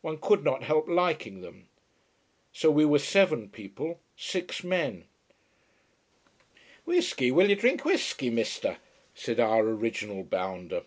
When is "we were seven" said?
2.72-3.48